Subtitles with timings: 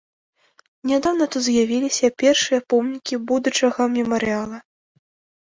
[0.91, 4.57] Нядаўна тут з'явіліся першыя помнікі будучага мемарыяла.